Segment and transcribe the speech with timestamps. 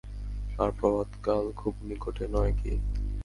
[0.59, 2.71] আর প্রভাত কাল খুব নিকটে নয় কি?